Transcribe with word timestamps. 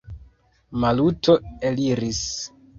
Maluto 0.85 1.37
eliris. 1.73 2.27